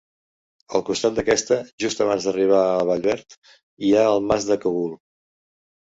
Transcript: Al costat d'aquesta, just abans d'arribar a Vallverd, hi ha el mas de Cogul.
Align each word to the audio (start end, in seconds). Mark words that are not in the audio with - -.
Al 0.79 0.83
costat 0.87 1.19
d'aquesta, 1.19 1.59
just 1.85 2.03
abans 2.07 2.27
d'arribar 2.29 2.65
a 2.73 2.83
Vallverd, 2.91 3.39
hi 3.87 3.97
ha 4.01 4.11
el 4.17 4.29
mas 4.33 4.53
de 4.53 4.63
Cogul. 4.67 5.03